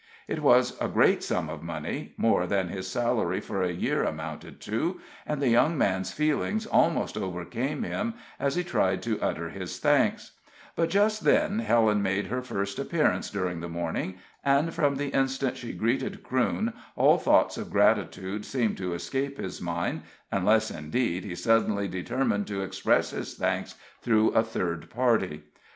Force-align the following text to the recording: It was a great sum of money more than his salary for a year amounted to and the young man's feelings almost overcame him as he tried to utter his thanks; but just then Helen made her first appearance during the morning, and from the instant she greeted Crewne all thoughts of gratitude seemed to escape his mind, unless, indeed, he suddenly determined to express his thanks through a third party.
It 0.27 0.41
was 0.41 0.75
a 0.81 0.87
great 0.87 1.21
sum 1.21 1.47
of 1.47 1.61
money 1.61 2.13
more 2.17 2.47
than 2.47 2.69
his 2.69 2.87
salary 2.87 3.39
for 3.39 3.61
a 3.61 3.69
year 3.71 4.03
amounted 4.03 4.59
to 4.61 4.99
and 5.27 5.39
the 5.39 5.49
young 5.49 5.77
man's 5.77 6.11
feelings 6.11 6.65
almost 6.65 7.15
overcame 7.15 7.83
him 7.83 8.15
as 8.39 8.55
he 8.55 8.63
tried 8.63 9.03
to 9.03 9.21
utter 9.21 9.49
his 9.49 9.77
thanks; 9.77 10.31
but 10.75 10.89
just 10.89 11.23
then 11.23 11.59
Helen 11.59 12.01
made 12.01 12.25
her 12.29 12.41
first 12.41 12.79
appearance 12.79 13.29
during 13.29 13.59
the 13.59 13.69
morning, 13.69 14.15
and 14.43 14.73
from 14.73 14.95
the 14.95 15.09
instant 15.09 15.55
she 15.55 15.71
greeted 15.71 16.23
Crewne 16.23 16.73
all 16.95 17.19
thoughts 17.19 17.55
of 17.55 17.69
gratitude 17.69 18.43
seemed 18.43 18.77
to 18.77 18.95
escape 18.95 19.37
his 19.37 19.61
mind, 19.61 20.01
unless, 20.31 20.71
indeed, 20.71 21.25
he 21.25 21.35
suddenly 21.35 21.87
determined 21.87 22.47
to 22.47 22.63
express 22.63 23.11
his 23.11 23.35
thanks 23.35 23.75
through 24.01 24.29
a 24.31 24.41
third 24.41 24.89
party. 24.89 25.43